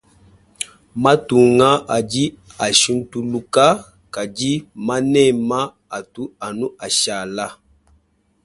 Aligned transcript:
Matunga 1.03 1.69
adi 1.95 2.23
ashintuluka 2.65 3.65
kadi 4.13 4.51
manema 4.87 5.59
atu 5.97 6.23
anu 6.45 6.67
ashala. 6.85 7.45